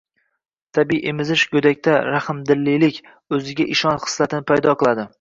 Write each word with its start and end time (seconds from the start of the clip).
Tabiiy 0.77 1.05
emizish 1.11 1.43
go‘dakda 1.57 1.95
rahmdillik, 2.09 3.01
o‘ziga 3.39 3.71
ishonch 3.79 4.07
xislatini 4.11 4.53
paydo 4.53 4.79
qiladi. 4.83 5.09